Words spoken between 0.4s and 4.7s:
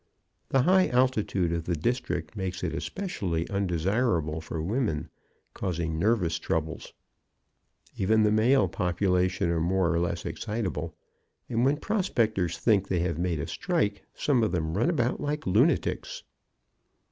The high altitude of the district makes it especially undesirable for